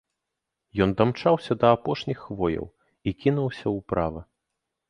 [0.85, 2.65] Ён дамчаўся да апошніх хвояў
[3.11, 4.21] і кінуўся ўправа.